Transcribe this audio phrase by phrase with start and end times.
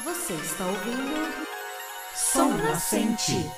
[0.00, 1.32] Você está ouvindo?
[2.14, 3.50] Som Nascente.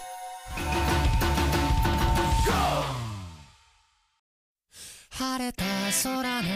[5.10, 5.64] 晴れた
[6.02, 6.48] 空の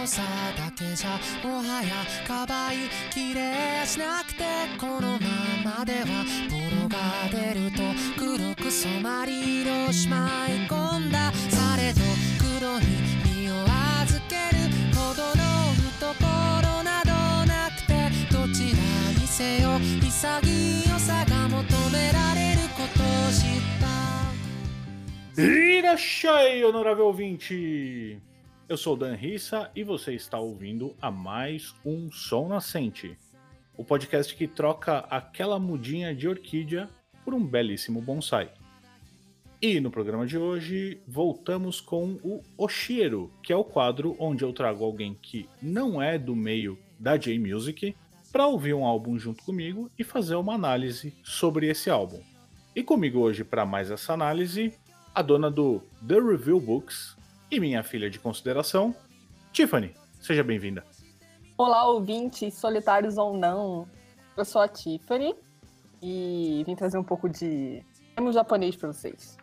[0.00, 0.22] 青さ
[0.56, 2.76] だけじゃもはやかばい
[3.12, 4.44] きれやしなくて
[4.80, 5.18] この
[5.64, 7.82] ままではボロが出ると
[8.18, 12.00] 黒く染まり色をしまい込んだされど
[12.58, 12.86] 黒に
[13.44, 13.54] 身を
[14.02, 15.44] 預けるほどの
[16.00, 16.59] 懐
[25.38, 28.20] Irachai, honorável ouvinte!
[28.68, 33.16] Eu sou Dan Rissa e você está ouvindo a mais um Som Nascente,
[33.78, 36.90] o podcast que troca aquela mudinha de orquídea
[37.24, 38.50] por um belíssimo bonsai.
[39.62, 44.52] E no programa de hoje voltamos com o Oshiro, que é o quadro onde eu
[44.52, 47.96] trago alguém que não é do meio da J-Music
[48.32, 52.20] para ouvir um álbum junto comigo e fazer uma análise sobre esse álbum.
[52.74, 54.72] E comigo hoje para mais essa análise
[55.14, 57.16] a dona do The Review Books
[57.50, 58.94] e minha filha de consideração,
[59.52, 59.92] Tiffany.
[60.20, 60.84] Seja bem-vinda.
[61.58, 63.88] Olá, ouvintes, solitários ou não.
[64.36, 65.34] Eu sou a Tiffany
[66.00, 69.36] e vim trazer um pouco de termo japonês para vocês.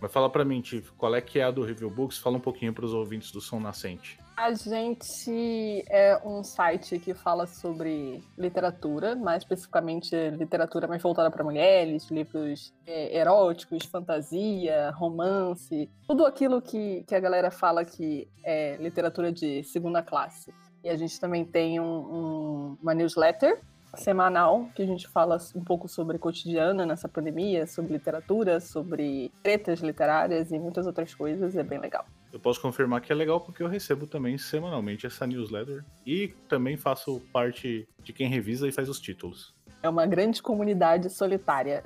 [0.00, 2.16] Mas fala pra mim, Tiff, qual é que é a do Review Books?
[2.16, 4.18] Fala um pouquinho pros ouvintes do Som Nascente.
[4.40, 11.44] A gente é um site que fala sobre literatura, mais especificamente literatura mais voltada para
[11.44, 18.76] mulheres, livros é, eróticos, fantasia, romance, tudo aquilo que, que a galera fala que é
[18.76, 20.54] literatura de segunda classe.
[20.82, 23.60] E a gente também tem um, um, uma newsletter
[23.94, 29.80] semanal que a gente fala um pouco sobre cotidiano nessa pandemia, sobre literatura, sobre tretas
[29.80, 31.56] literárias e muitas outras coisas.
[31.56, 32.04] É bem legal.
[32.32, 36.76] Eu posso confirmar que é legal porque eu recebo também semanalmente essa newsletter e também
[36.76, 39.54] faço parte de quem revisa e faz os títulos.
[39.82, 41.82] É uma grande comunidade solitária.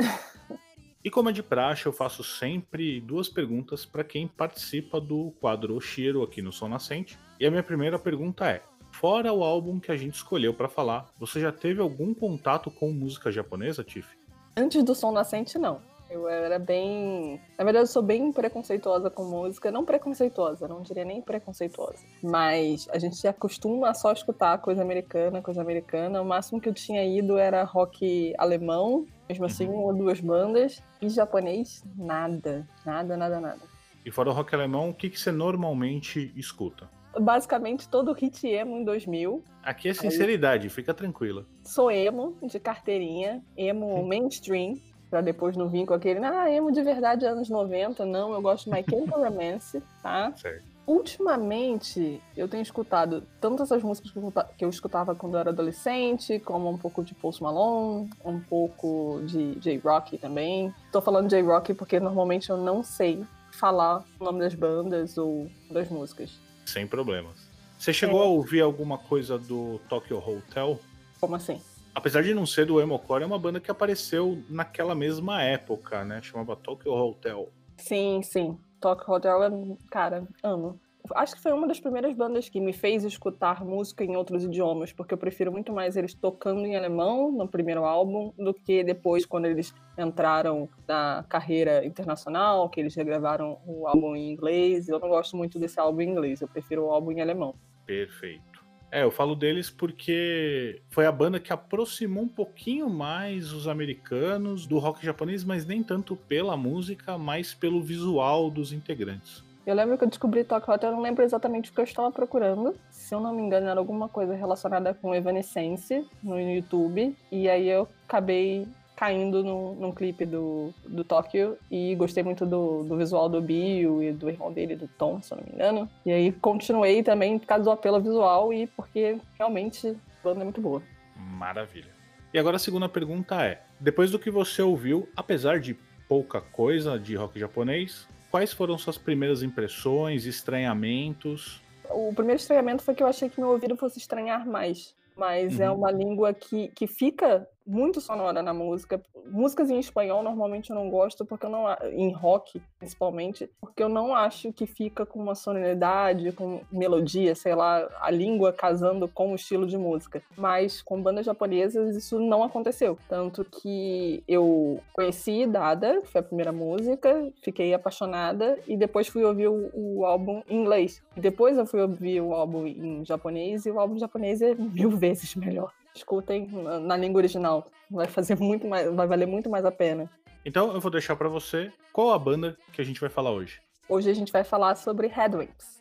[1.04, 5.76] E como é de praxe, eu faço sempre duas perguntas para quem participa do quadro
[5.76, 7.18] Oshiro aqui no Som Nascente.
[7.38, 8.62] E a minha primeira pergunta é:
[9.04, 12.90] fora o álbum que a gente escolheu para falar, você já teve algum contato com
[12.90, 14.08] música japonesa, Tiff?
[14.56, 15.82] Antes do Som Nascente, não.
[16.08, 17.38] Eu era bem.
[17.58, 19.70] Na verdade, eu sou bem preconceituosa com música.
[19.70, 21.98] Não preconceituosa, não diria nem preconceituosa.
[22.22, 26.22] Mas a gente se acostuma a só escutar coisa americana, coisa americana.
[26.22, 30.82] O máximo que eu tinha ido era rock alemão, mesmo assim, uma ou duas bandas.
[31.02, 32.66] E japonês, nada.
[32.86, 33.60] Nada, nada, nada.
[34.02, 36.88] E fora o rock alemão, o que, que você normalmente escuta?
[37.20, 39.42] Basicamente, todo hit emo em 2000.
[39.62, 41.44] Aqui é sinceridade, fica tranquila.
[41.64, 43.42] Sou emo, de carteirinha.
[43.56, 44.76] Emo mainstream.
[45.10, 48.04] Pra depois não vir com aquele, ah, emo de verdade anos 90.
[48.04, 50.32] Não, eu gosto de My Chemical Romance, tá?
[50.36, 50.64] Certo.
[50.86, 55.40] Ultimamente, eu tenho escutado tanto essas músicas que eu escuta- que eu escutava quando eu
[55.40, 60.74] era adolescente, como um pouco de Post Malone, um pouco de J-Rock também.
[60.92, 65.88] Tô falando J-Rock porque normalmente eu não sei falar o nome das bandas ou das
[65.88, 66.30] músicas.
[66.64, 67.48] Sem problemas.
[67.78, 70.80] Você chegou a ouvir alguma coisa do Tokyo Hotel?
[71.20, 71.60] Como assim?
[71.94, 76.20] Apesar de não ser do Emocore, é uma banda que apareceu naquela mesma época, né?
[76.22, 77.48] Chamava Tokyo Hotel.
[77.76, 78.58] Sim, sim.
[78.80, 80.80] Talk Hotel, é- cara, amo.
[81.12, 84.90] Acho que foi uma das primeiras bandas que me fez escutar música em outros idiomas,
[84.90, 89.26] porque eu prefiro muito mais eles tocando em alemão no primeiro álbum do que depois,
[89.26, 94.88] quando eles entraram na carreira internacional, que eles regravaram o álbum em inglês.
[94.88, 97.54] Eu não gosto muito desse álbum em inglês, eu prefiro o álbum em alemão.
[97.84, 98.64] Perfeito.
[98.90, 104.66] É, eu falo deles porque foi a banda que aproximou um pouquinho mais os americanos
[104.66, 109.44] do rock japonês, mas nem tanto pela música, mas pelo visual dos integrantes.
[109.66, 112.12] Eu lembro que eu descobri Talk Hotel, eu não lembro exatamente o que eu estava
[112.12, 112.74] procurando.
[112.90, 117.16] Se eu não me engano, era alguma coisa relacionada com Evanescence no YouTube.
[117.32, 122.84] E aí eu acabei caindo no, num clipe do, do Tóquio e gostei muito do,
[122.84, 125.90] do visual do Bill e do irmão dele, do Tom, se eu não me engano.
[126.04, 130.44] E aí continuei também por causa do apelo visual e porque realmente a banda é
[130.44, 130.82] muito boa.
[131.16, 131.90] Maravilha.
[132.32, 135.74] E agora a segunda pergunta é: depois do que você ouviu, apesar de
[136.08, 141.62] pouca coisa de rock japonês, quais foram suas primeiras impressões, estranhamentos?
[141.88, 144.92] O primeiro estranhamento foi que eu achei que meu ouvido fosse estranhar mais.
[145.16, 145.76] Mas é Uhum.
[145.78, 149.00] uma língua que, que fica muito sonora na música.
[149.26, 151.64] Músicas em espanhol normalmente eu não gosto, porque eu não.
[151.92, 157.54] Em rock, principalmente, porque eu não acho que fica com uma sonoridade, com melodia, sei
[157.54, 160.22] lá, a língua casando com o estilo de música.
[160.36, 162.98] Mas com bandas japonesas isso não aconteceu.
[163.08, 169.24] Tanto que eu conheci Dada, que foi a primeira música, fiquei apaixonada, e depois fui
[169.24, 171.02] ouvir o, o álbum em inglês.
[171.16, 175.34] Depois eu fui ouvir o álbum em japonês, e o álbum japonês é mil vezes
[175.34, 175.72] melhor.
[175.94, 176.48] Escutem
[176.82, 177.70] na língua original.
[177.90, 180.10] Vai fazer muito mais, vai valer muito mais a pena.
[180.44, 183.60] Então eu vou deixar para você qual a banda que a gente vai falar hoje.
[183.88, 185.74] Hoje a gente vai falar sobre Headwinds.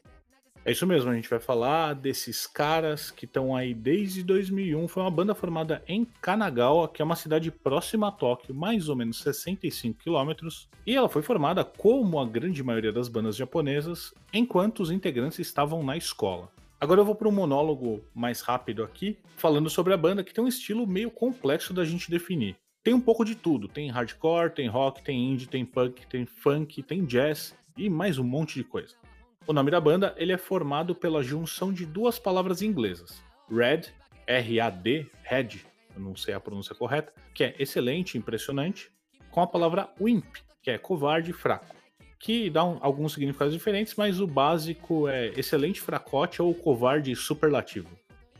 [0.65, 4.88] É isso mesmo, a gente vai falar desses caras que estão aí desde 2001.
[4.88, 8.95] Foi uma banda formada em Kanagawa, que é uma cidade próxima a Tóquio, mais ou
[8.95, 10.69] menos 65 quilômetros.
[10.88, 15.83] E ela foi formada, como a grande maioria das bandas japonesas, enquanto os integrantes estavam
[15.83, 16.48] na escola.
[16.83, 20.44] Agora eu vou para um monólogo mais rápido aqui, falando sobre a banda, que tem
[20.44, 22.57] um estilo meio complexo da gente definir.
[22.83, 26.83] Tem um pouco de tudo, tem hardcore, tem rock, tem indie, tem punk, tem funk,
[26.83, 28.95] tem jazz e mais um monte de coisa.
[29.47, 33.83] O nome da banda ele é formado pela junção de duas palavras inglesas, Red,
[34.27, 35.62] R-A-D, Red,
[35.95, 38.91] eu não sei a pronúncia correta, que é excelente, impressionante,
[39.31, 41.74] com a palavra Wimp, que é covarde e fraco,
[42.23, 47.89] que dá um, alguns significados diferentes, mas o básico é excelente, fracote ou covarde superlativo.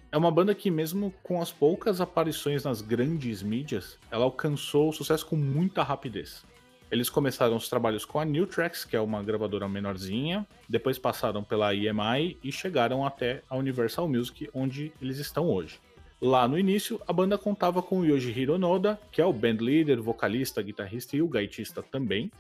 [0.10, 4.94] É uma banda que, mesmo com as poucas aparições nas grandes mídias, ela alcançou o
[4.94, 6.46] sucesso com muita rapidez.
[6.90, 11.44] Eles começaram os trabalhos com a New Tracks, que é uma gravadora menorzinha, depois passaram
[11.44, 15.78] pela EMI e chegaram até a Universal Music, onde eles estão hoje.
[16.22, 20.62] Lá no início, a banda contava com o Yoshihiro Noda, que é o bandleader, vocalista,
[20.62, 22.32] guitarrista e o gaitista também,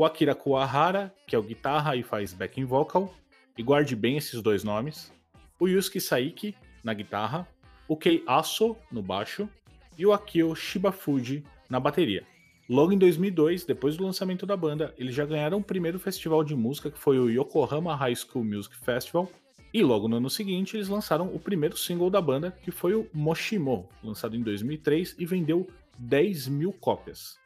[0.00, 3.12] o Akira Kuwahara, que é o guitarra e faz backing vocal,
[3.58, 5.12] e guarde bem esses dois nomes,
[5.60, 7.46] o Yusuke Saiki, na guitarra,
[7.86, 9.46] o Kei Aso, no baixo,
[9.98, 12.24] e o Akio Shibafuji, na bateria.
[12.66, 16.56] Logo em 2002, depois do lançamento da banda, eles já ganharam o primeiro festival de
[16.56, 19.30] música, que foi o Yokohama High School Music Festival.
[19.70, 23.06] E logo no ano seguinte, eles lançaram o primeiro single da banda, que foi o
[23.12, 25.68] Moshimo, lançado em 2003 e vendeu
[25.98, 27.38] 10 mil cópias.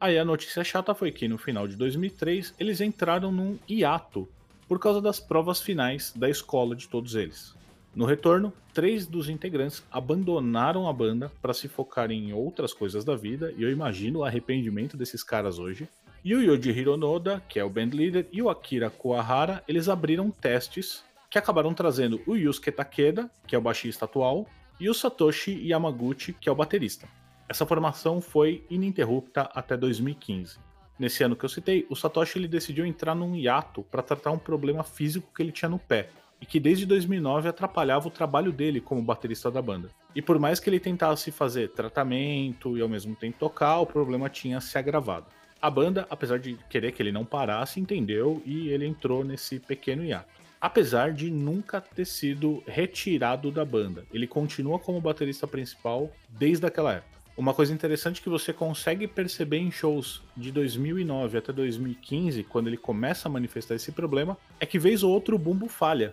[0.00, 4.28] Aí a notícia chata foi que no final de 2003 eles entraram num hiato
[4.68, 7.52] por causa das provas finais da escola de todos eles.
[7.96, 13.16] No retorno, três dos integrantes abandonaram a banda para se focar em outras coisas da
[13.16, 15.88] vida, e eu imagino o arrependimento desses caras hoje.
[16.24, 21.02] E o Yoji Noda, que é o bandleader, e o Akira Kuwahara, eles abriram testes
[21.28, 24.46] que acabaram trazendo o Yusuke Takeda, que é o baixista atual,
[24.78, 27.08] e o Satoshi Yamaguchi, que é o baterista.
[27.48, 30.58] Essa formação foi ininterrupta até 2015.
[30.98, 34.38] Nesse ano que eu citei, o Satoshi ele decidiu entrar num hiato para tratar um
[34.38, 36.10] problema físico que ele tinha no pé,
[36.40, 39.88] e que desde 2009 atrapalhava o trabalho dele como baterista da banda.
[40.14, 44.28] E por mais que ele tentasse fazer tratamento e ao mesmo tempo tocar, o problema
[44.28, 45.26] tinha se agravado.
[45.60, 50.04] A banda, apesar de querer que ele não parasse, entendeu e ele entrou nesse pequeno
[50.04, 50.28] hiato.
[50.60, 56.94] Apesar de nunca ter sido retirado da banda, ele continua como baterista principal desde aquela
[56.94, 57.17] época.
[57.38, 62.76] Uma coisa interessante que você consegue perceber em shows de 2009 até 2015, quando ele
[62.76, 66.12] começa a manifestar esse problema, é que vez ou outro o bumbo falha.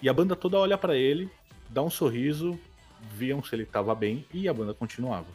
[0.00, 1.28] E a banda toda olha para ele,
[1.68, 2.56] dá um sorriso,
[3.16, 5.26] viam se ele estava bem e a banda continuava.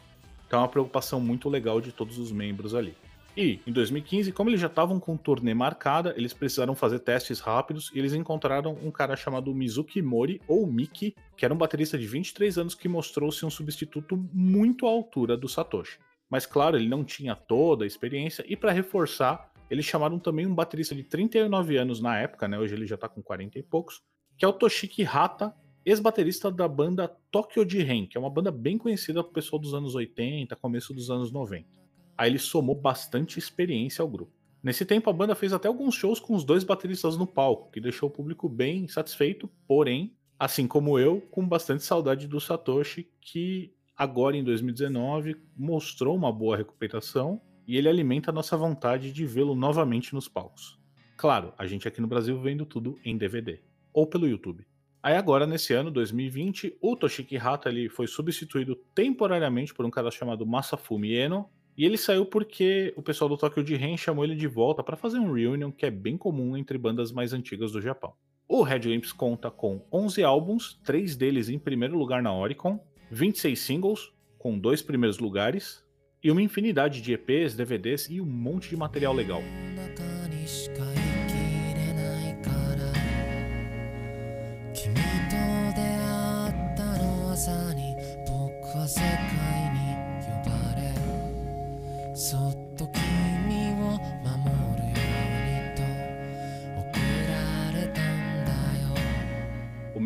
[0.46, 2.96] Então é uma preocupação muito legal de todos os membros ali.
[3.36, 7.90] E em 2015, como eles já estavam com turnê marcada, eles precisaram fazer testes rápidos
[7.94, 12.06] e eles encontraram um cara chamado Mizuki Mori, ou Miki, que era um baterista de
[12.06, 15.98] 23 anos que mostrou-se um substituto muito à altura do Satoshi.
[16.30, 20.54] Mas claro, ele não tinha toda a experiência e para reforçar, eles chamaram também um
[20.54, 22.58] baterista de 39 anos na época, né?
[22.58, 24.00] Hoje ele já tá com 40 e poucos,
[24.38, 25.54] que é o Toshiki Hata,
[25.84, 29.94] ex-baterista da banda Tokyo Jiren, que é uma banda bem conhecida pro pessoal dos anos
[29.94, 31.85] 80, começo dos anos 90.
[32.16, 34.32] Aí ele somou bastante experiência ao grupo.
[34.62, 37.80] Nesse tempo, a banda fez até alguns shows com os dois bateristas no palco, que
[37.80, 43.72] deixou o público bem satisfeito, porém, assim como eu, com bastante saudade do Satoshi, que
[43.96, 49.54] agora em 2019 mostrou uma boa recuperação e ele alimenta a nossa vontade de vê-lo
[49.54, 50.78] novamente nos palcos.
[51.16, 53.60] Claro, a gente aqui no Brasil vendo tudo em DVD
[53.92, 54.66] ou pelo YouTube.
[55.02, 60.10] Aí agora, nesse ano, 2020, o Toshiki Hata ele foi substituído temporariamente por um cara
[60.10, 64.46] chamado Masafumi Eno, e ele saiu porque o pessoal do Tokyo Ren chamou ele de
[64.46, 68.14] volta para fazer um reunion que é bem comum entre bandas mais antigas do Japão.
[68.48, 72.80] O Red Lamps conta com 11 álbuns, três deles em primeiro lugar na Oricon,
[73.10, 75.84] 26 singles, com dois primeiros lugares,
[76.22, 79.42] e uma infinidade de EPs, DVDs e um monte de material legal.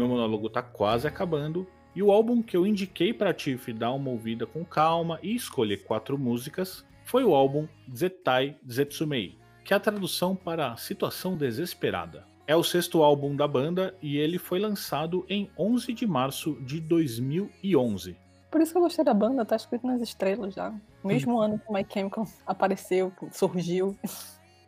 [0.00, 4.10] Meu monólogo tá quase acabando e o álbum que eu indiquei para Tiff dar uma
[4.10, 9.80] ouvida com calma e escolher quatro músicas foi o álbum Zetai Zetsumei, que é a
[9.80, 12.24] tradução para Situação Desesperada.
[12.46, 16.80] É o sexto álbum da banda e ele foi lançado em 11 de março de
[16.80, 18.16] 2011.
[18.50, 20.74] Por isso que eu gostei da banda, tá escrito nas estrelas já.
[21.04, 23.96] Mesmo ano que My Chemical apareceu, surgiu.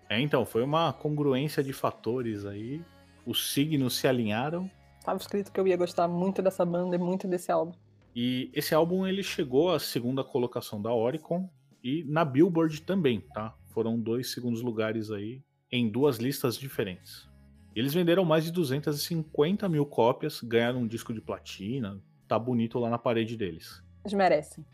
[0.08, 2.82] É, então, foi uma congruência de fatores aí.
[3.26, 4.70] Os signos se alinharam.
[5.02, 7.72] Tava escrito que eu ia gostar muito dessa banda e muito desse álbum.
[8.14, 11.48] E esse álbum ele chegou à segunda colocação da Oricon
[11.82, 13.54] e na Billboard também, tá?
[13.68, 17.28] Foram dois segundos lugares aí em duas listas diferentes.
[17.74, 22.90] Eles venderam mais de 250 mil cópias, ganharam um disco de platina, tá bonito lá
[22.90, 23.82] na parede deles.
[24.04, 24.64] Eles merecem.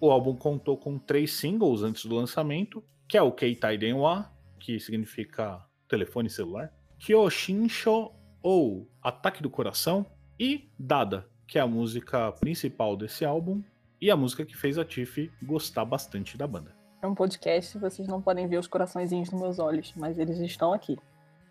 [0.00, 4.80] O álbum contou com três singles antes do lançamento, que é o Keitai Denwa, que
[4.80, 8.10] significa telefone celular, Kyoshinsho
[8.48, 10.06] ou Ataque do Coração
[10.38, 13.60] e Dada, que é a música principal desse álbum
[14.00, 16.72] e a música que fez a Tiff gostar bastante da banda.
[17.02, 20.72] É um podcast, vocês não podem ver os coraçõezinhos nos meus olhos, mas eles estão
[20.72, 20.96] aqui.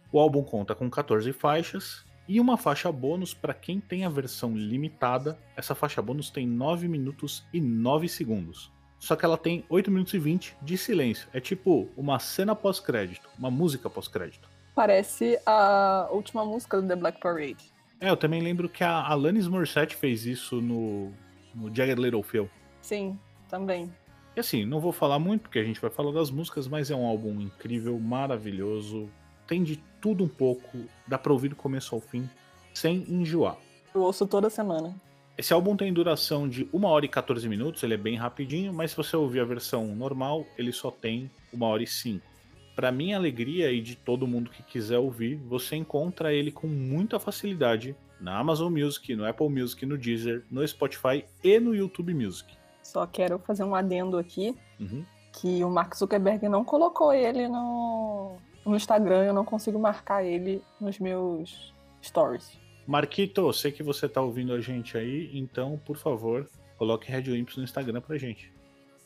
[0.10, 4.56] O álbum conta com 14 faixas e uma faixa bônus para quem tem a versão
[4.56, 5.38] limitada.
[5.58, 8.72] Essa faixa bônus tem 9 minutos e 9 segundos.
[9.00, 11.28] Só que ela tem 8 minutos e 20 de silêncio.
[11.34, 14.54] É tipo uma cena pós-crédito, uma música pós-crédito.
[14.75, 17.74] Parece a última música do The Black Parade.
[18.00, 21.13] É, eu também lembro que a Alanis Morissette fez isso no,
[21.55, 22.50] no Jagged Little Pill.
[22.82, 23.17] Sim,
[23.50, 23.89] também.
[24.36, 26.96] E assim, não vou falar muito porque a gente vai falar das músicas, mas é
[26.96, 29.10] um álbum incrível, maravilhoso.
[29.48, 32.29] Tem de tudo um pouco, dá pra ouvir do começo ao fim,
[32.74, 33.55] sem enjoar.
[33.94, 34.94] Eu ouço toda semana.
[35.38, 38.91] Esse álbum tem duração de 1 hora e 14 minutos, ele é bem rapidinho, mas
[38.91, 42.35] se você ouvir a versão normal, ele só tem 1 hora e 5.
[42.75, 47.20] Para minha alegria e de todo mundo que quiser ouvir, você encontra ele com muita
[47.20, 52.53] facilidade na Amazon Music, no Apple Music, no Deezer, no Spotify e no YouTube Music.
[52.84, 55.05] Só quero fazer um adendo aqui, Uhum.
[55.32, 60.62] que o Mark Zuckerberg não colocou ele no, no Instagram, eu não consigo marcar ele
[60.79, 62.58] nos meus stories.
[62.86, 67.58] Marquito, sei que você tá ouvindo a gente aí, então, por favor, coloque Red Imps
[67.58, 68.53] no Instagram pra gente.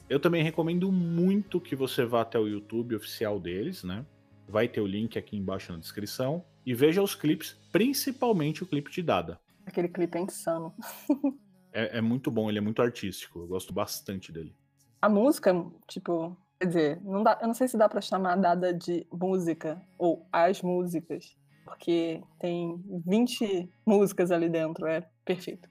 [0.09, 4.03] Eu também recomendo muito que você vá até o YouTube oficial deles, né?
[4.47, 6.43] Vai ter o link aqui embaixo na descrição.
[6.65, 9.39] E veja os clipes, principalmente o clipe de Dada.
[9.67, 10.73] Aquele clipe é insano.
[11.71, 13.41] É, é muito bom, ele é muito artístico.
[13.41, 14.55] Eu gosto bastante dele.
[14.99, 15.53] A música,
[15.87, 19.79] tipo, quer dizer, não dá, eu não sei se dá pra chamar dada de música
[19.95, 25.69] ou as músicas, porque tem 20 músicas ali dentro, é perfeito.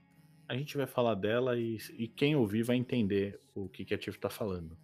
[0.49, 3.99] A gente vai falar dela e, e quem ouvir vai entender o que, que a
[3.99, 4.77] Tiff tá falando.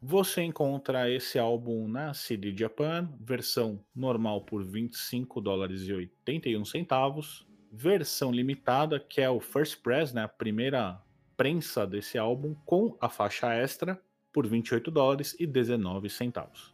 [0.00, 7.46] Você encontra esse álbum na CD Japan, versão normal por 25 dólares e 81 centavos,
[7.72, 11.02] versão limitada, que é o First Press, né, a primeira
[11.36, 14.00] prensa desse álbum, com a faixa extra,
[14.32, 16.72] por 28 dólares e 19 centavos.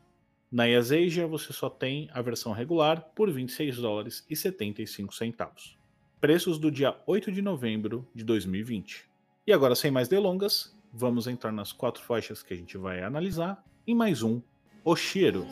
[0.53, 5.77] Na Yaseja você só tem a versão regular por 26 dólares e 75 centavos.
[6.27, 9.05] Preços do dia 8 de novembro de 2020.
[9.47, 13.65] E agora, sem mais delongas, vamos entrar nas quatro faixas que a gente vai analisar
[13.87, 14.43] em mais um
[14.85, 15.47] Oshiro.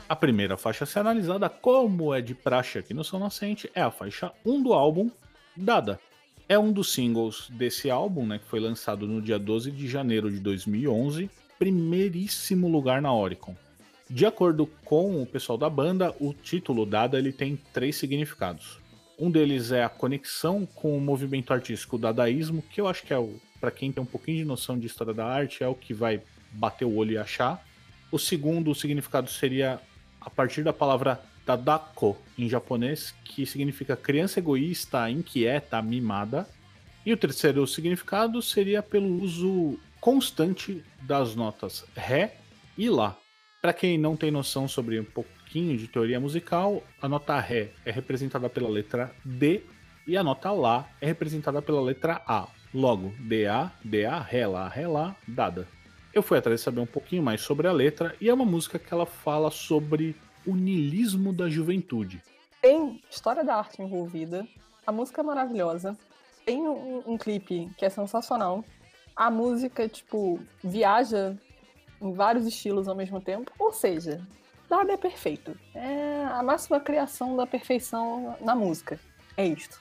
[0.10, 3.82] A primeira faixa a ser analisada, como é de praxe aqui no Som Nascente, é
[3.84, 5.12] a faixa 1 do álbum,
[5.56, 6.00] Dada.
[6.48, 10.32] É um dos singles desse álbum, né, que foi lançado no dia 12 de janeiro
[10.32, 13.56] de 2011, primeiríssimo lugar na Oricon.
[14.10, 18.80] De acordo com o pessoal da banda, o título Dada ele tem três significados.
[19.20, 23.30] Um deles é a conexão com o movimento artístico dadaísmo, que eu acho que é
[23.62, 26.20] para quem tem um pouquinho de noção de história da arte, é o que vai
[26.52, 27.64] bater o olho e achar.
[28.12, 29.80] O segundo significado seria
[30.22, 36.48] a partir da palavra Tadako em japonês, que significa criança egoísta, inquieta, mimada.
[37.06, 42.38] E o terceiro significado seria pelo uso constante das notas Ré
[42.78, 43.18] e Lá.
[43.62, 47.92] Para quem não tem noção sobre um pouquinho de teoria musical, a nota Ré é
[47.92, 49.64] representada pela letra D
[50.08, 52.48] e a nota Lá é representada pela letra A.
[52.74, 55.68] Logo, DA, DA, Ré, Lá, Ré, Lá, dada.
[56.14, 58.80] Eu fui atrás de saber um pouquinho mais sobre a letra e é uma música
[58.80, 62.22] que ela fala sobre o nilismo da juventude.
[62.62, 64.48] Tem história da arte envolvida,
[64.86, 65.96] a música é maravilhosa,
[66.46, 68.66] tem um, um clipe que é sensacional,
[69.16, 71.38] a música, tipo, viaja
[72.02, 74.26] em vários estilos ao mesmo tempo, ou seja,
[74.70, 75.56] nada é perfeito.
[75.76, 79.00] É a máxima criação da perfeição na música.
[79.38, 79.80] É isto.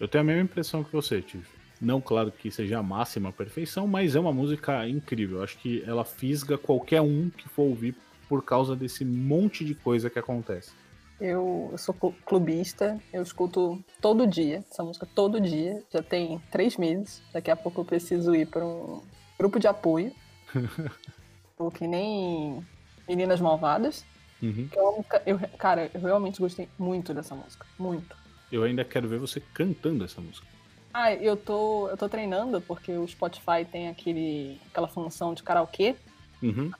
[0.00, 1.57] Eu tenho a mesma impressão que você, Tiff.
[1.80, 5.42] Não, claro que seja a máxima perfeição, mas é uma música incrível.
[5.42, 7.94] Acho que ela fisga qualquer um que for ouvir
[8.28, 10.72] por causa desse monte de coisa que acontece.
[11.20, 11.94] Eu, eu sou
[12.24, 15.82] clubista, eu escuto todo dia essa música, todo dia.
[15.92, 17.22] Já tem três meses.
[17.32, 19.02] Daqui a pouco eu preciso ir para um
[19.38, 20.12] grupo de apoio.
[21.58, 22.64] ou que nem
[23.08, 24.04] Meninas Malvadas.
[24.42, 24.68] Uhum.
[24.70, 27.66] É música, eu, cara, eu realmente gostei muito dessa música.
[27.78, 28.16] Muito.
[28.50, 30.46] Eu ainda quero ver você cantando essa música.
[30.92, 35.96] Ah, eu tô, eu tô treinando porque o Spotify tem aquele, aquela função de karaokê.
[36.42, 36.70] Uhum.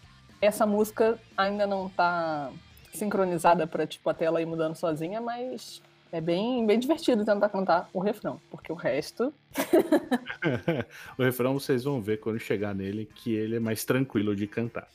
[0.41, 2.51] Essa música ainda não tá
[2.93, 7.89] sincronizada pra, tipo, a tela ir mudando sozinha, mas é bem, bem divertido tentar cantar
[7.93, 9.33] o refrão, porque o resto.
[11.19, 14.89] o refrão vocês vão ver quando chegar nele que ele é mais tranquilo de cantar.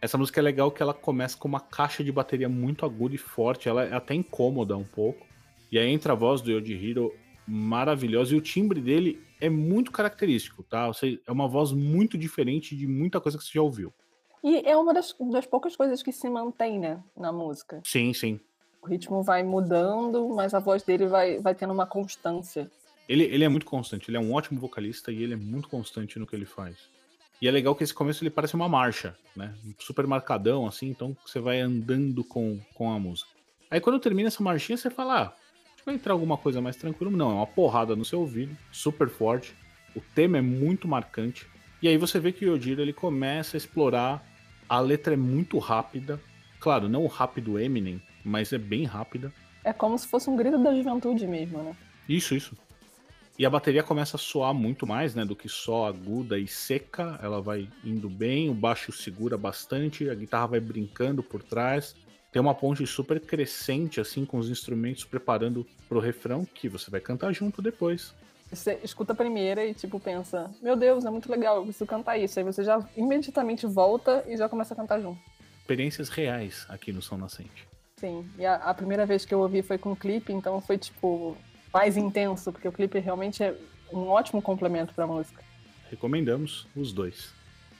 [0.00, 3.18] Essa música é legal que ela começa com uma caixa de bateria muito aguda e
[3.18, 5.26] forte, ela é até incômoda um pouco.
[5.70, 7.14] E aí entra a voz do Yoji Hiro
[7.48, 10.86] maravilhosa e o timbre dele é muito característico, tá?
[10.88, 13.92] Você, é uma voz muito diferente de muita coisa que você já ouviu.
[14.44, 17.80] E é uma das, das poucas coisas que se mantém, né, na música.
[17.84, 18.38] Sim, sim.
[18.82, 22.70] O ritmo vai mudando, mas a voz dele vai, vai tendo uma constância.
[23.08, 26.18] Ele, ele é muito constante, ele é um ótimo vocalista e ele é muito constante
[26.18, 26.76] no que ele faz.
[27.40, 29.54] E é legal que esse começo ele parece uma marcha, né?
[29.78, 33.30] Super marcadão, assim, então você vai andando com, com a música.
[33.70, 35.32] Aí quando termina essa marchinha, você fala, ah,
[35.88, 37.10] vai entrar alguma coisa mais tranquila.
[37.10, 39.54] Não, é uma porrada no seu ouvido, super forte.
[39.96, 41.46] O tema é muito marcante.
[41.80, 44.22] E aí você vê que o Yojiro ele começa a explorar.
[44.68, 46.20] A letra é muito rápida.
[46.60, 49.32] Claro, não o rápido Eminem, mas é bem rápida.
[49.64, 51.74] É como se fosse um grito da juventude mesmo, né?
[52.06, 52.56] Isso, isso.
[53.38, 57.18] E a bateria começa a soar muito mais, né, do que só aguda e seca.
[57.22, 61.94] Ela vai indo bem, o baixo segura bastante, a guitarra vai brincando por trás
[62.30, 67.00] tem uma ponte super crescente, assim, com os instrumentos preparando pro refrão, que você vai
[67.00, 68.14] cantar junto depois.
[68.50, 72.18] Você escuta a primeira e, tipo, pensa: Meu Deus, é muito legal, eu preciso cantar
[72.18, 72.38] isso.
[72.38, 75.20] Aí você já imediatamente volta e já começa a cantar junto.
[75.60, 77.66] Experiências reais aqui no Som Nascente.
[77.96, 80.78] Sim, e a, a primeira vez que eu ouvi foi com o clipe, então foi,
[80.78, 81.36] tipo,
[81.72, 83.54] mais intenso, porque o clipe realmente é
[83.92, 85.42] um ótimo complemento pra música.
[85.90, 87.37] Recomendamos os dois.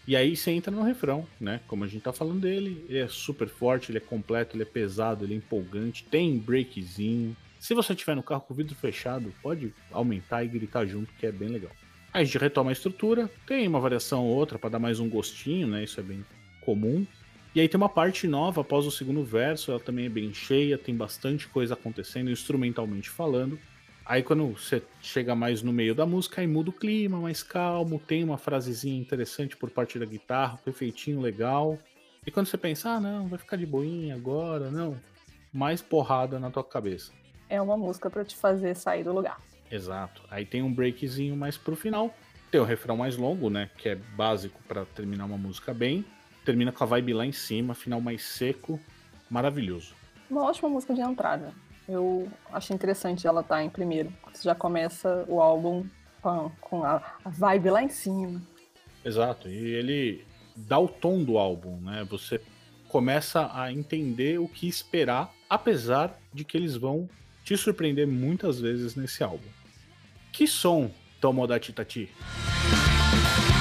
[0.09, 1.61] E aí você entra no refrão, né?
[1.69, 4.67] Como a gente tá falando dele, ele é super forte, ele é completo, ele é
[4.67, 7.37] pesado, ele é empolgante, tem breakzinho.
[7.61, 11.27] Se você estiver no carro com o vidro fechado, pode aumentar e gritar junto, que
[11.27, 11.71] é bem legal.
[12.11, 15.11] Aí a gente retoma a estrutura, tem uma variação ou outra para dar mais um
[15.11, 15.85] gostinho, né?
[15.85, 16.25] Isso é bem
[16.63, 17.07] comum.
[17.55, 20.79] E aí tem uma parte nova após o segundo verso, ela também é bem cheia,
[20.79, 23.59] tem bastante coisa acontecendo instrumentalmente falando.
[24.09, 27.99] Aí quando você chega mais no meio da música, aí muda o clima, mais calmo,
[27.99, 31.79] tem uma frasezinha interessante por parte da guitarra, efeitinho legal.
[32.27, 34.97] E quando você pensa, ah não, vai ficar de boinha agora, não.
[35.53, 37.13] Mais porrada na tua cabeça.
[37.51, 39.39] É uma música para te fazer sair do lugar.
[39.71, 40.23] Exato.
[40.31, 42.15] Aí tem um breakzinho mais pro final.
[42.51, 43.69] Tem o refrão mais longo, né?
[43.77, 46.03] Que é básico para terminar uma música bem.
[46.47, 48.81] Termina com a vibe lá em cima, final mais seco.
[49.29, 49.95] Maravilhoso.
[50.31, 51.53] Uma ótima música de entrada.
[51.89, 54.13] Eu achei interessante ela estar tá em primeiro.
[54.33, 55.87] Você já começa o álbum
[56.61, 58.43] Com, a, vibe lá em cima.
[59.05, 62.05] Exato, e ele dá o tom do álbum, né?
[62.11, 62.41] Você
[62.89, 67.09] começa a entender o que esperar, apesar de que eles vão
[67.45, 69.49] te surpreender muitas vezes nesse álbum.
[70.33, 72.11] Que som Tomodachi Tati?
[73.55, 73.58] A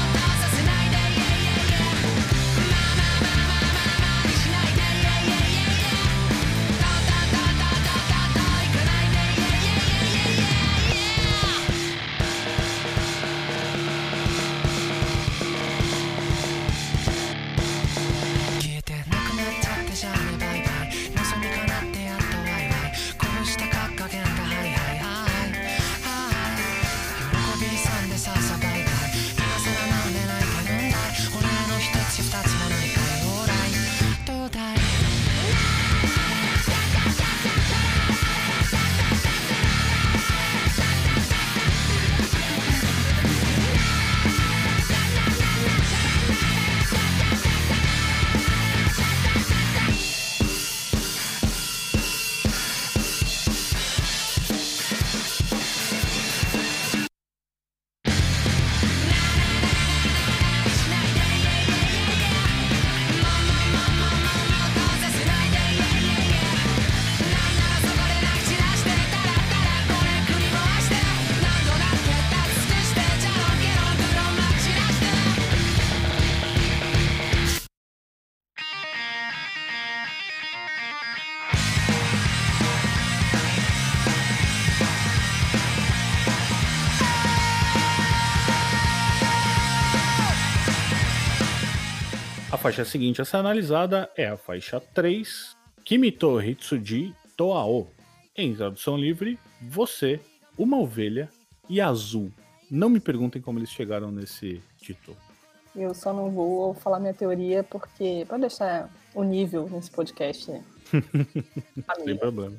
[92.67, 97.89] faixa seguinte a ser analisada é a faixa 3, Kimito Hitsuji Toao.
[98.35, 100.19] Em tradução livre, você,
[100.57, 101.29] uma ovelha
[101.69, 102.29] e azul.
[102.69, 105.15] Não me perguntem como eles chegaram nesse título.
[105.73, 108.25] Eu só não vou falar minha teoria porque.
[108.27, 110.51] para deixar o nível nesse podcast.
[110.51, 110.63] Né?
[112.03, 112.57] Sem problema.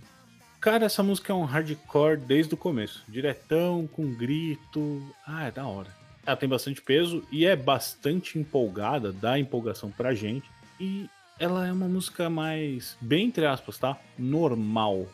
[0.59, 3.05] Cara, essa música é um hardcore desde o começo.
[3.07, 5.03] Diretão, com grito.
[5.27, 5.98] Ah, é da hora.
[6.29, 10.47] Ela tem bastante peso e é bastante empolgada, dá empolgação pra gente.
[10.79, 11.09] E
[11.41, 13.97] ela é uma música mais, bem entre aspas, tá?
[14.19, 15.07] Normal.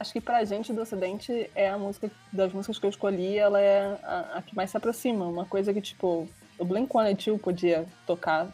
[0.00, 3.60] Acho que pra gente do Ocidente é a música das músicas que eu escolhi, ela
[3.60, 5.26] é a, a que mais se aproxima.
[5.26, 6.26] Uma coisa que, tipo,
[6.58, 8.48] o Blink-182 podia tocar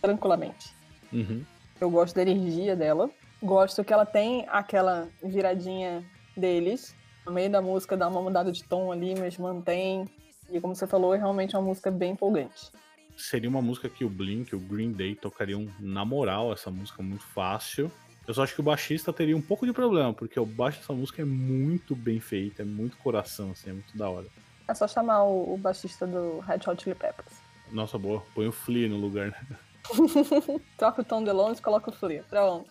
[0.00, 0.72] tranquilamente.
[1.12, 1.44] Uhum.
[1.78, 3.10] Eu gosto da energia dela.
[3.42, 6.02] Gosto que ela tem aquela viradinha
[6.34, 6.96] deles.
[7.26, 10.06] No meio da música dá uma mudada de tom ali, mas mantém.
[10.50, 12.70] E como você falou, é realmente uma música bem empolgante.
[13.16, 17.24] Seria uma música que o Blink, o Green Day tocariam na moral, essa música muito
[17.24, 17.90] fácil.
[18.26, 20.92] Eu só acho que o baixista teria um pouco de problema, porque o baixo dessa
[20.92, 24.26] música é muito bem feito, é muito coração, assim, é muito da hora.
[24.68, 27.40] É só chamar o, o baixista do Red Hot Chili Peppers.
[27.72, 28.22] Nossa, boa.
[28.34, 29.58] Põe o Flea no lugar, né?
[30.76, 32.24] Troca o Tom DeLonge e coloca o Flea.
[32.28, 32.68] Pronto.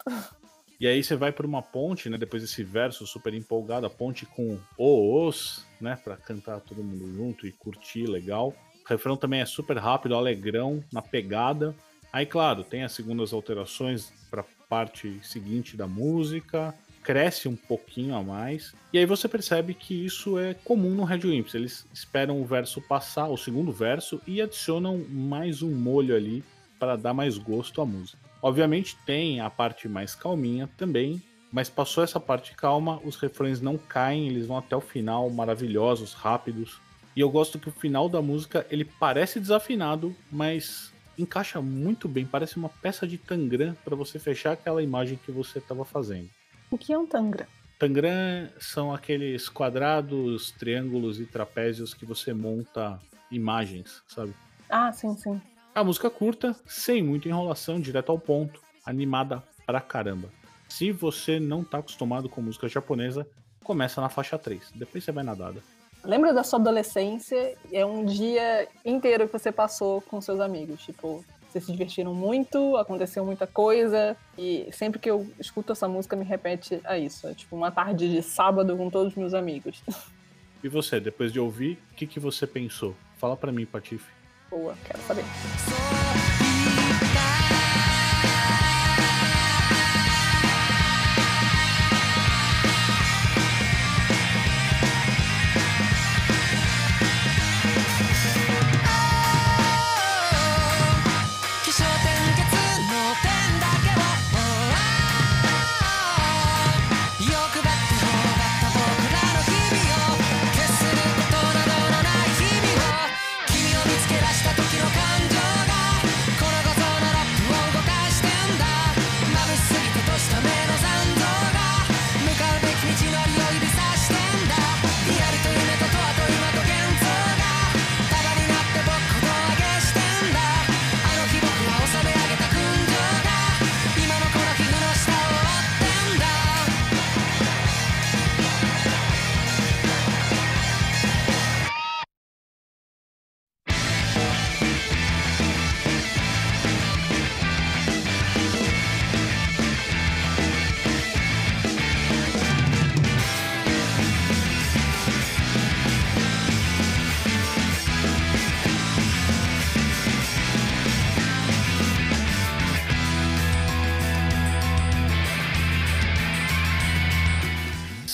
[0.80, 2.18] E aí você vai por uma ponte, né?
[2.18, 5.98] Depois desse verso super empolgado, a ponte com os, né?
[6.04, 8.54] Pra cantar todo mundo junto e curtir, legal.
[8.86, 11.76] O refrão também é super rápido, alegrão, na pegada.
[12.12, 18.24] Aí, claro, tem as segundas alterações pra parte seguinte da música, cresce um pouquinho a
[18.24, 18.74] mais.
[18.92, 21.54] E aí você percebe que isso é comum no Red Wimps.
[21.54, 26.44] Eles esperam o verso passar, o segundo verso, e adicionam mais um molho ali
[26.78, 28.20] para dar mais gosto à música.
[28.42, 33.78] Obviamente tem a parte mais calminha também, mas passou essa parte calma, os refrões não
[33.78, 36.80] caem, eles vão até o final, maravilhosos, rápidos.
[37.16, 42.26] E eu gosto que o final da música ele parece desafinado, mas encaixa muito bem,
[42.26, 46.30] parece uma peça de tangram para você fechar aquela imagem que você estava fazendo.
[46.70, 47.48] O que é um tangram?
[47.80, 53.00] Tangram são aqueles quadrados, triângulos e trapézios que você monta
[53.32, 54.34] imagens, sabe?
[54.70, 55.42] Ah, sim, sim.
[55.74, 60.30] A música curta, sem muita enrolação, direto ao ponto, animada pra caramba.
[60.70, 63.28] Se você não tá acostumado com música japonesa,
[63.64, 65.62] começa na faixa 3, depois você vai na dada.
[66.04, 67.56] Lembra da sua adolescência?
[67.72, 70.82] É um dia inteiro que você passou com seus amigos.
[70.82, 74.16] Tipo, vocês se divertiram muito, aconteceu muita coisa.
[74.38, 77.28] E sempre que eu escuto essa música, me repete a isso.
[77.28, 79.84] É tipo uma tarde de sábado com todos os meus amigos.
[80.64, 82.96] E você, depois de ouvir, o que, que você pensou?
[83.20, 84.12] Fala pra mim, Patife.
[84.50, 85.24] Boa, quero saber.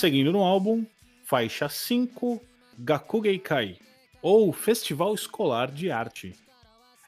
[0.04, 0.84] Seguindo no álbum,
[1.24, 2.38] faixa 5,
[2.78, 3.78] Gakugei Kai,
[4.20, 6.34] ou Festival Escolar de Arte.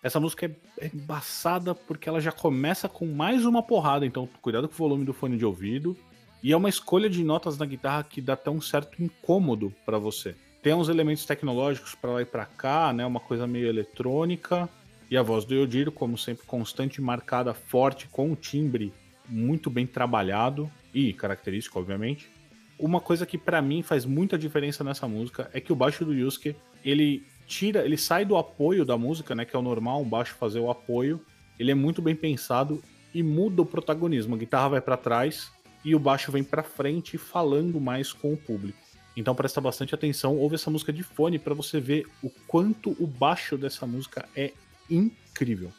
[0.03, 4.73] Essa música é embaçada porque ela já começa com mais uma porrada, então cuidado com
[4.73, 5.95] o volume do fone de ouvido.
[6.43, 9.99] E é uma escolha de notas na guitarra que dá até um certo incômodo para
[9.99, 10.35] você.
[10.63, 13.05] Tem uns elementos tecnológicos para lá e para cá, né?
[13.05, 14.71] Uma coisa meio eletrônica.
[15.11, 18.91] E a voz do Yodiro, como sempre, constante, marcada, forte, com o timbre
[19.29, 22.35] muito bem trabalhado e característico, obviamente.
[22.79, 26.13] Uma coisa que para mim faz muita diferença nessa música é que o baixo do
[26.13, 30.09] Yusuke, ele tira, ele sai do apoio da música, né, que é o normal, um
[30.09, 31.21] baixo fazer o apoio.
[31.59, 32.83] Ele é muito bem pensado
[33.15, 34.35] e muda o protagonismo.
[34.35, 35.51] A guitarra vai para trás
[35.83, 38.79] e o baixo vem para frente falando mais com o público.
[39.17, 43.07] Então presta bastante atenção, ouve essa música de fone para você ver o quanto o
[43.07, 44.53] baixo dessa música é
[44.91, 45.73] incrível.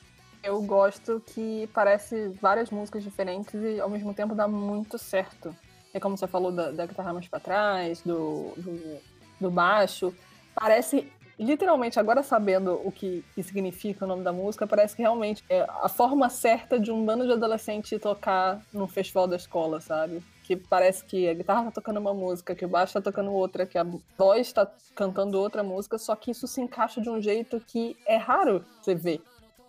[0.43, 5.55] Eu gosto que parece várias músicas diferentes e ao mesmo tempo dá muito certo.
[5.93, 8.97] É como você falou da, da guitarra mais para trás, do, do,
[9.39, 10.13] do, baixo.
[10.53, 15.43] Parece, literalmente, agora sabendo o que, que, significa o nome da música, parece que realmente
[15.49, 20.21] é a forma certa de um bando de adolescente tocar no festival da escola, sabe?
[20.43, 23.65] Que parece que a guitarra tá tocando uma música, que o baixo tá tocando outra,
[23.65, 23.85] que a
[24.17, 28.17] voz tá cantando outra música, só que isso se encaixa de um jeito que é
[28.17, 29.21] raro você ver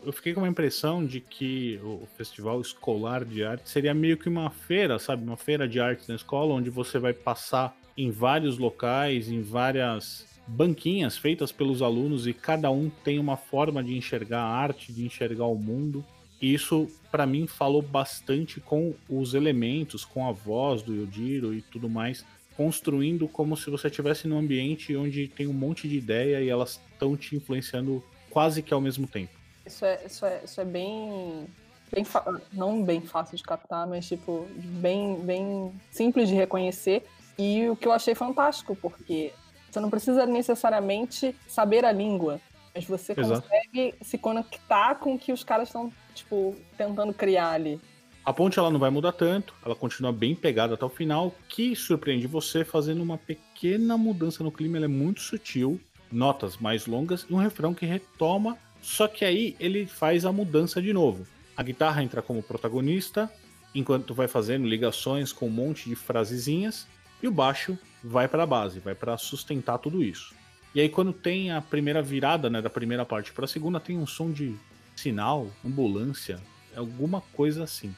[0.05, 4.29] eu fiquei com uma impressão de que o Festival Escolar de Arte seria meio que
[4.29, 5.25] uma feira, sabe?
[5.25, 10.27] Uma feira de artes na escola, onde você vai passar em vários locais, em várias
[10.47, 15.05] banquinhas feitas pelos alunos e cada um tem uma forma de enxergar a arte, de
[15.05, 16.05] enxergar o mundo.
[16.41, 21.61] E isso, para mim, falou bastante com os elementos, com a voz do Yodiro e
[21.61, 22.25] tudo mais,
[22.57, 26.81] construindo como se você estivesse num ambiente onde tem um monte de ideia e elas
[26.93, 29.38] estão te influenciando quase que ao mesmo tempo.
[29.69, 31.47] Isso é, isso é, isso é bem.
[31.93, 32.05] bem
[32.53, 37.07] não bem fácil de captar, mas tipo, bem, bem simples de reconhecer.
[37.39, 39.33] E o que eu achei fantástico, porque
[39.71, 42.41] você não precisa necessariamente saber a língua,
[42.75, 43.43] mas você Exato.
[43.43, 47.81] consegue se conectar com o que os caras estão, tipo, tentando criar ali.
[48.25, 51.75] A ponte ela não vai mudar tanto, ela continua bem pegada até o final, que
[51.75, 55.81] surpreende você fazendo uma pequena mudança no clima, ela é muito sutil,
[56.13, 60.81] notas mais longas e um refrão que retoma só que aí ele faz a mudança
[60.81, 61.27] de novo.
[61.57, 63.31] A guitarra entra como protagonista,
[63.75, 66.87] enquanto vai fazendo ligações com um monte de frasezinhas,
[67.23, 70.35] e o baixo vai para a base, vai para sustentar tudo isso.
[70.75, 73.99] E aí quando tem a primeira virada, né, da primeira parte para a segunda, tem
[73.99, 74.57] um som de
[74.95, 76.41] sinal, ambulância,
[76.77, 77.95] alguma coisa assim.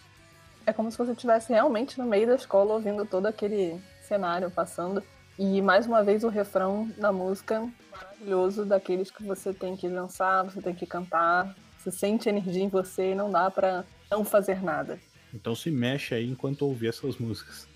[0.66, 5.02] É como se você estivesse realmente no meio da escola ouvindo todo aquele cenário passando.
[5.42, 10.44] E mais uma vez o refrão da música maravilhoso daqueles que você tem que dançar,
[10.44, 14.62] você tem que cantar, você sente energia em você e não dá para não fazer
[14.62, 15.00] nada.
[15.32, 17.66] Então se mexe aí enquanto ouvir essas músicas.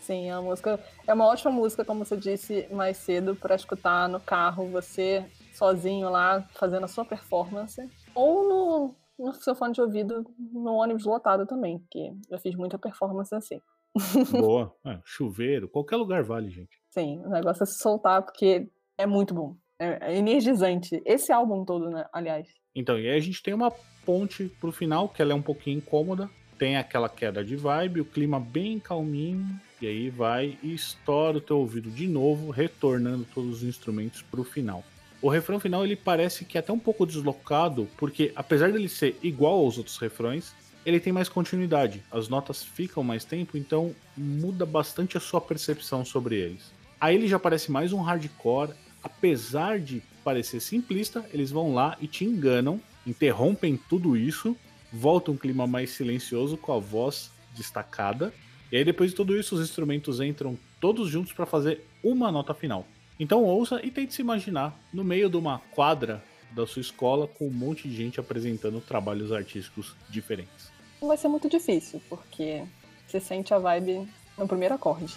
[0.00, 4.18] Sim, a música é uma ótima música, como você disse mais cedo, para escutar no
[4.18, 10.26] carro, você sozinho lá fazendo a sua performance, ou no, no seu fone de ouvido
[10.36, 13.60] no ônibus lotado também, porque eu fiz muita performance assim.
[14.32, 16.81] Boa, é, chuveiro, qualquer lugar vale, gente.
[16.92, 19.56] Sim, o negócio é se soltar porque é muito bom.
[19.78, 21.02] É, é energizante.
[21.06, 22.04] Esse álbum todo, né?
[22.12, 22.46] Aliás.
[22.74, 23.72] Então, e aí a gente tem uma
[24.04, 26.28] ponte pro final, que ela é um pouquinho incômoda.
[26.58, 29.58] Tem aquela queda de vibe, o clima bem calminho.
[29.80, 34.44] E aí vai e estoura o teu ouvido de novo, retornando todos os instrumentos pro
[34.44, 34.84] final.
[35.20, 39.16] O refrão final ele parece que é até um pouco deslocado, porque apesar dele ser
[39.22, 42.02] igual aos outros refrões, ele tem mais continuidade.
[42.10, 46.81] As notas ficam mais tempo, então muda bastante a sua percepção sobre eles.
[47.02, 52.06] Aí ele já parece mais um hardcore, apesar de parecer simplista, eles vão lá e
[52.06, 54.56] te enganam, interrompem tudo isso,
[54.92, 58.32] volta um clima mais silencioso com a voz destacada.
[58.70, 62.54] E aí depois de tudo isso, os instrumentos entram todos juntos para fazer uma nota
[62.54, 62.86] final.
[63.18, 67.48] Então ouça e tente se imaginar no meio de uma quadra da sua escola com
[67.48, 70.70] um monte de gente apresentando trabalhos artísticos diferentes.
[71.00, 72.62] Não vai ser muito difícil, porque
[73.08, 75.16] você sente a vibe no primeiro acorde.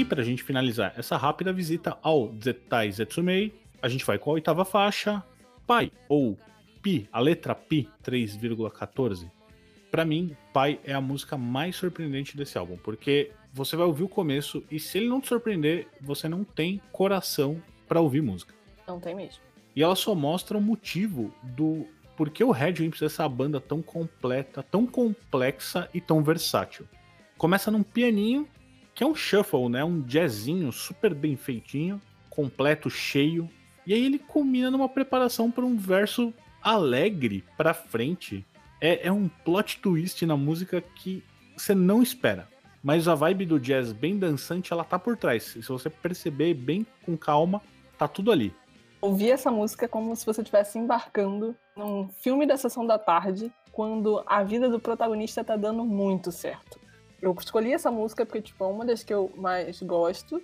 [0.00, 4.30] E E pra gente finalizar essa rápida visita ao Zetai Zetsumei, a gente vai com
[4.30, 5.22] a oitava faixa,
[5.66, 6.38] Pai, ou
[6.80, 9.30] Pi, a letra Pi 3,14.
[9.90, 14.08] Pra mim, Pai é a música mais surpreendente desse álbum, porque você vai ouvir o
[14.08, 18.54] começo e se ele não te surpreender, você não tem coração pra ouvir música.
[18.88, 19.42] Não tem mesmo.
[19.76, 21.86] E ela só mostra o motivo do
[22.16, 26.88] porquê o Red Imps é essa banda tão completa, tão complexa e tão versátil.
[27.36, 28.48] Começa num pianinho,
[29.00, 29.82] que é um shuffle, né?
[29.82, 33.48] Um jazzinho super bem feitinho, completo, cheio.
[33.86, 38.44] E aí ele culmina numa preparação para um verso alegre pra frente.
[38.78, 41.24] É, é um plot twist na música que
[41.56, 42.46] você não espera.
[42.82, 45.44] Mas a vibe do jazz bem dançante, ela tá por trás.
[45.44, 47.62] Se você perceber bem com calma,
[47.96, 48.52] tá tudo ali
[49.00, 54.22] ouvir essa música como se você estivesse embarcando num filme da sessão da tarde, quando
[54.26, 56.79] a vida do protagonista tá dando muito certo.
[57.20, 60.42] Eu escolhi essa música porque tipo, é uma das que eu mais gosto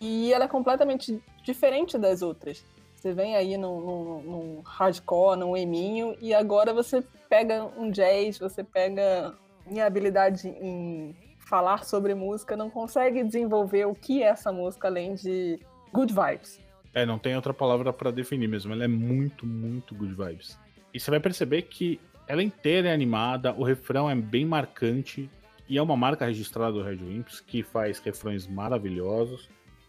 [0.00, 2.64] e ela é completamente diferente das outras.
[2.94, 9.34] Você vem aí num, hardcore, num eminho, e agora você pega um jazz, você pega
[9.66, 15.14] minha habilidade em falar sobre música, não consegue desenvolver o que é essa música além
[15.14, 15.60] de
[15.92, 16.58] good vibes.
[16.94, 18.72] É, não tem outra palavra para definir mesmo.
[18.72, 20.58] Ela é muito, muito good vibes.
[20.94, 25.28] E você vai perceber que ela inteira é animada, o refrão é bem marcante
[25.68, 29.48] e é uma marca registrada do Red Wimps que faz refrões maravilhosos.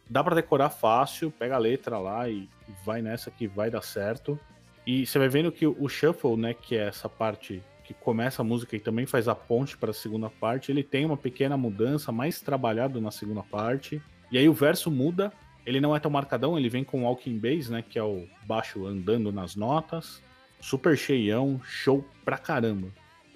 [0.10, 2.50] Dá para decorar fácil, pega a letra lá e
[2.86, 4.40] vai nessa que vai dar certo.
[4.86, 8.46] E você vai vendo que o shuffle, né, que é essa parte que começa a
[8.46, 12.12] música e também faz a ponte para a segunda parte, ele tem uma pequena mudança
[12.12, 14.02] mais trabalhado na segunda parte.
[14.32, 15.32] E aí o verso muda
[15.66, 17.82] ele não é tão marcadão, ele vem com walking bass, né?
[17.82, 20.22] Que é o baixo andando nas notas.
[20.62, 22.90] Super cheião, show pra caramba.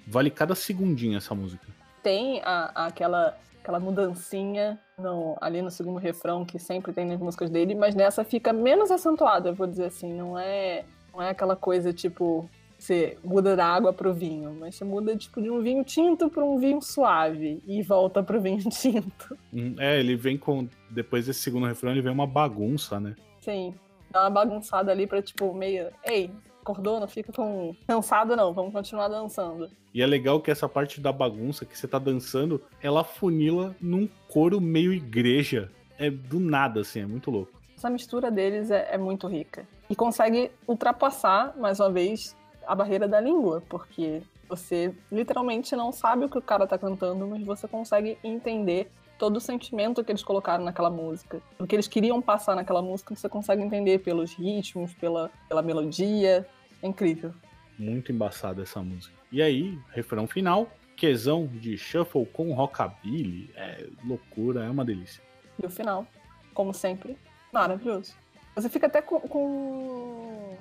[0.06, 1.66] Vale cada segundinho essa música.
[2.02, 7.50] Tem a, aquela, aquela mudancinha no, ali no segundo refrão que sempre tem nas músicas
[7.50, 10.12] dele, mas nessa fica menos acentuada, eu vou dizer assim.
[10.12, 12.48] Não é, não é aquela coisa tipo
[12.80, 16.42] você muda da água pro vinho, mas você muda tipo de um vinho tinto para
[16.42, 19.36] um vinho suave e volta pro vinho tinto.
[19.52, 23.14] Hum, é, ele vem com depois desse segundo refrão, ele vem uma bagunça, né?
[23.40, 23.74] Sim.
[24.10, 26.30] Dá uma bagunçada ali para tipo meio, ei,
[26.70, 29.70] acordou, não fica tão cansado não, vamos continuar dançando.
[29.92, 34.08] E é legal que essa parte da bagunça que você tá dançando, ela funila num
[34.28, 35.70] coro meio igreja.
[35.98, 37.52] É do nada, assim, é muito louco.
[37.76, 39.66] Essa mistura deles é, é muito rica.
[39.88, 46.24] E consegue ultrapassar, mais uma vez, a barreira da língua, porque você literalmente não sabe
[46.24, 50.24] o que o cara tá cantando, mas você consegue entender todo o sentimento que eles
[50.24, 51.42] colocaram naquela música.
[51.58, 56.46] O que eles queriam passar naquela música, você consegue entender pelos ritmos, pela, pela melodia.
[56.82, 57.32] É incrível.
[57.78, 59.14] Muito embaçada essa música.
[59.32, 63.50] E aí, refrão final, quesão de shuffle com rockabilly.
[63.54, 65.22] É loucura, é uma delícia.
[65.62, 66.06] E o final,
[66.52, 67.16] como sempre,
[67.52, 68.14] maravilhoso.
[68.54, 70.56] Você fica até com, com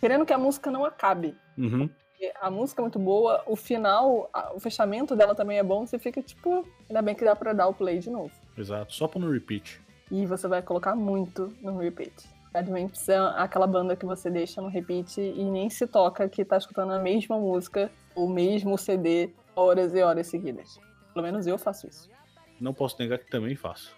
[0.00, 1.36] querendo que a música não acabe.
[1.58, 1.88] Uhum.
[2.40, 6.22] A música é muito boa, o final, o fechamento dela também é bom, você fica
[6.22, 8.30] tipo, ainda bem que dá pra dar o play de novo.
[8.56, 9.80] Exato, só no repeat.
[10.08, 12.12] E você vai colocar muito no repeat.
[12.52, 16.56] Badminton é aquela banda que você deixa no repeat e nem se toca que tá
[16.56, 20.78] escutando a mesma música, o mesmo CD, horas e horas seguidas.
[21.14, 22.10] Pelo menos eu faço isso.
[22.60, 23.96] Não posso negar que também faço.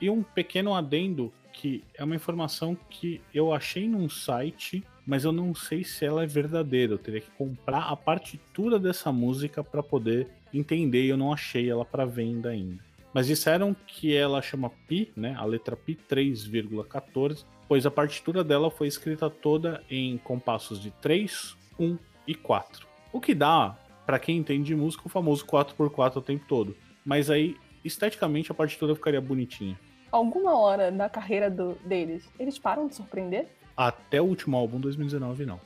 [0.00, 5.30] E um pequeno adendo que é uma informação que eu achei num site mas eu
[5.30, 6.94] não sei se ela é verdadeira.
[6.94, 11.70] Eu teria que comprar a partitura dessa música para poder entender e eu não achei
[11.70, 12.84] ela para venda ainda.
[13.14, 18.70] Mas disseram que ela chama Pi, né, a letra Pi 3,14, pois a partitura dela
[18.70, 22.86] foi escrita toda em compassos de 3, 1 e 4.
[23.12, 26.76] O que dá, para quem entende de música, o famoso 4x4 o tempo todo.
[27.04, 29.78] Mas aí, esteticamente, a partitura ficaria bonitinha.
[30.10, 33.48] Alguma hora da carreira do, deles, eles param de surpreender?
[33.76, 35.60] até o último álbum 2019, não.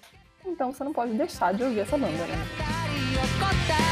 [0.44, 3.89] Então você não pode deixar de ouvir essa banda, né?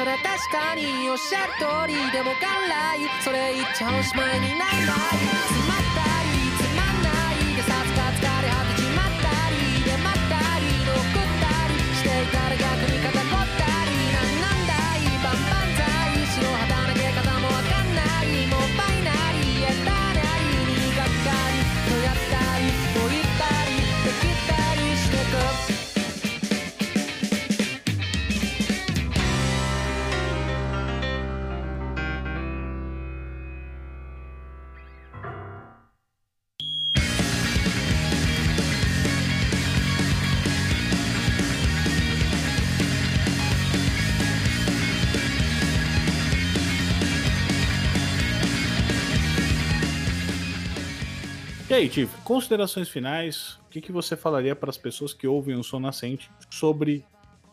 [0.00, 4.94] それ確かにおっしゃる通りでも元来それ言っちゃおしまいにならな
[5.36, 5.39] い
[51.80, 55.64] aí, Tiff, considerações finais, o que, que você falaria para as pessoas que ouvem o
[55.64, 57.02] som nascente sobre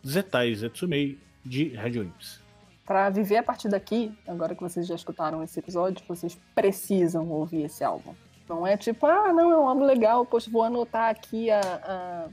[0.06, 2.42] Zetai Zetsumei de Red Wimps?
[2.86, 7.64] Para viver a partir daqui, agora que vocês já escutaram esse episódio, vocês precisam ouvir
[7.64, 8.14] esse álbum.
[8.50, 12.28] Não é tipo, ah, não, é um álbum legal, poxa, vou anotar aqui a, a,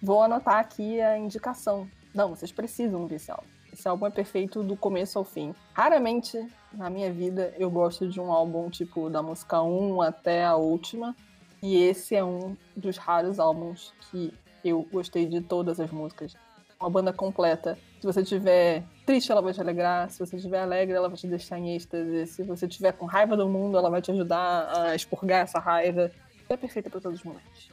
[0.00, 1.88] vou anotar aqui a indicação.
[2.14, 3.46] Não, vocês precisam ouvir esse álbum.
[3.72, 5.52] Esse álbum é perfeito do começo ao fim.
[5.72, 6.38] Raramente
[6.72, 11.16] na minha vida eu gosto de um álbum tipo da música 1 até a última.
[11.62, 14.32] E esse é um dos raros álbuns que
[14.64, 16.34] eu gostei de todas as músicas.
[16.78, 17.78] Uma banda completa.
[18.00, 20.10] Se você tiver triste, ela vai te alegrar.
[20.10, 22.26] Se você estiver alegre, ela vai te deixar em êxtase.
[22.26, 26.10] Se você estiver com raiva do mundo, ela vai te ajudar a expurgar essa raiva.
[26.48, 27.70] É perfeita para todos os momentos.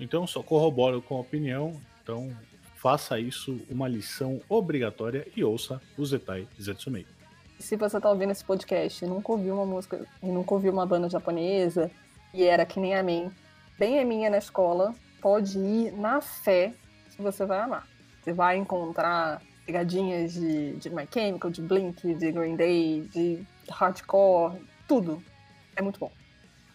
[0.00, 1.78] Então, só corroboro com a opinião.
[2.02, 2.34] Então,
[2.76, 7.06] faça isso uma lição obrigatória e ouça o Zetai Zetsumei.
[7.58, 10.84] Se você está ouvindo esse podcast e nunca ouviu uma música, e nunca ouviu uma
[10.84, 11.90] banda japonesa,
[12.34, 13.30] e era que nem a mim,
[13.78, 16.74] bem a minha na escola, pode ir na fé
[17.14, 17.86] que você vai amar.
[18.20, 24.60] Você vai encontrar pegadinhas de, de My Chemical, de Blink, de Green Day, de hardcore,
[24.88, 25.22] tudo.
[25.76, 26.10] É muito bom.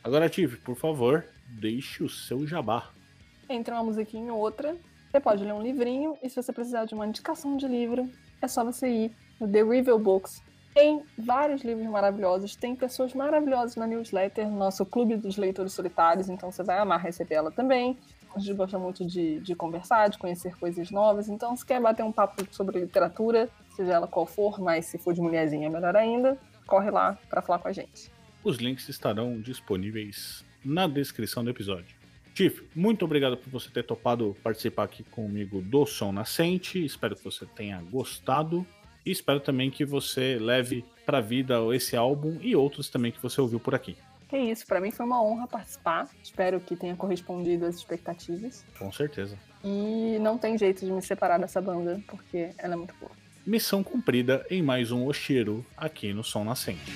[0.01, 2.89] Agora, Tive, por favor, deixe o seu jabá.
[3.49, 4.77] Entre uma musiquinha ou outra,
[5.11, 8.09] você pode ler um livrinho, e se você precisar de uma indicação de livro,
[8.41, 10.41] é só você ir no The Review Books
[10.73, 16.51] tem vários livros maravilhosos, tem pessoas maravilhosas na newsletter, nosso clube dos leitores solitários, então
[16.51, 17.97] você vai amar receber ela também.
[18.35, 22.03] A gente gosta muito de, de conversar, de conhecer coisas novas, então se quer bater
[22.03, 26.37] um papo sobre literatura, seja ela qual for, mas se for de mulherzinha, melhor ainda,
[26.67, 28.11] corre lá para falar com a gente.
[28.43, 31.97] Os links estarão disponíveis na descrição do episódio.
[32.33, 36.83] Tiff, muito obrigado por você ter topado participar aqui comigo do Som Nascente.
[36.85, 38.65] Espero que você tenha gostado.
[39.05, 43.21] E espero também que você leve para a vida esse álbum e outros também que
[43.21, 43.97] você ouviu por aqui.
[44.31, 46.07] É isso, para mim foi uma honra participar.
[46.23, 48.63] Espero que tenha correspondido às expectativas.
[48.77, 49.35] Com certeza.
[49.63, 53.11] E não tem jeito de me separar dessa banda, porque ela é muito boa.
[53.45, 56.91] Missão cumprida em mais um Oshiro aqui no Som Nascente.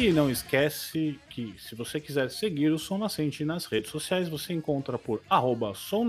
[0.00, 4.54] E não esquece que se você quiser seguir o Som Nascente nas redes sociais, você
[4.54, 6.08] encontra por arroba Som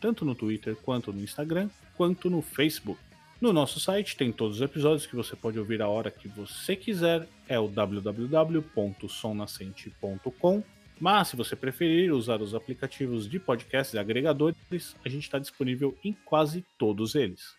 [0.00, 2.98] tanto no Twitter, quanto no Instagram, quanto no Facebook.
[3.42, 6.74] No nosso site tem todos os episódios que você pode ouvir a hora que você
[6.74, 10.62] quiser, é o www.somnascente.com.
[10.98, 15.94] Mas se você preferir usar os aplicativos de podcasts e agregadores, a gente está disponível
[16.02, 17.54] em quase todos eles.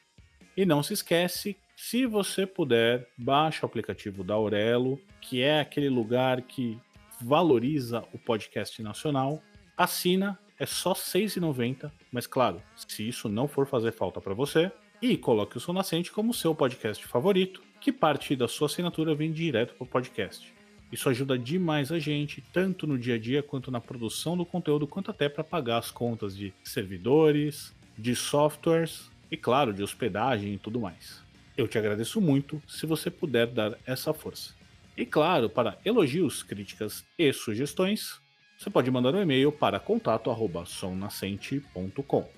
[0.57, 5.89] E não se esquece se você puder, baixe o aplicativo da Aurelo, que é aquele
[5.89, 6.79] lugar que
[7.21, 9.43] valoriza o podcast nacional.
[9.77, 14.71] Assina, é só R$ 6,90, mas claro, se isso não for fazer falta para você,
[15.01, 19.31] e coloque o Som Nascente como seu podcast favorito, que parte da sua assinatura vem
[19.31, 20.53] direto para o podcast.
[20.91, 24.87] Isso ajuda demais a gente, tanto no dia a dia quanto na produção do conteúdo,
[24.87, 30.57] quanto até para pagar as contas de servidores, de softwares e, claro, de hospedagem e
[30.57, 31.24] tudo mais.
[31.57, 34.53] Eu te agradeço muito se você puder dar essa força.
[34.97, 38.21] E claro, para elogios, críticas e sugestões,
[38.57, 42.29] você pode mandar um e-mail para contato@somnascente.com.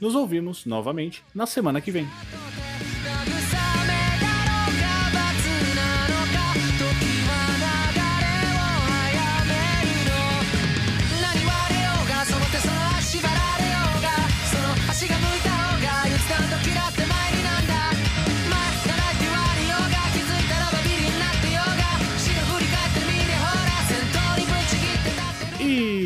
[0.00, 2.06] Nos ouvimos novamente na semana que vem.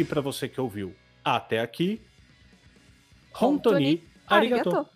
[0.07, 0.95] Para você que ouviu
[1.25, 2.01] até aqui,
[3.41, 4.71] Hontoni arigato.
[4.71, 4.96] arigato.